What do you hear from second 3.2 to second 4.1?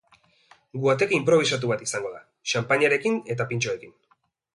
eta pintxoekin.